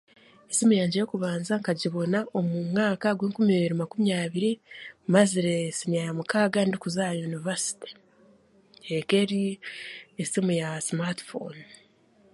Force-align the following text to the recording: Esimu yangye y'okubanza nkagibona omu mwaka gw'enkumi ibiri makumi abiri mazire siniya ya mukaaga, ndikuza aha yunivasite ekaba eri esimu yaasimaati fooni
Esimu 0.51 0.73
yangye 0.79 0.97
y'okubanza 0.99 1.53
nkagibona 1.61 2.19
omu 2.37 2.57
mwaka 2.71 3.07
gw'enkumi 3.17 3.51
ibiri 3.55 3.75
makumi 3.81 4.09
abiri 4.23 4.51
mazire 5.11 5.55
siniya 5.77 6.01
ya 6.07 6.17
mukaaga, 6.17 6.59
ndikuza 6.65 6.99
aha 7.05 7.17
yunivasite 7.19 7.89
ekaba 8.97 9.21
eri 9.23 9.41
esimu 10.21 10.51
yaasimaati 10.59 11.23
fooni 11.29 11.65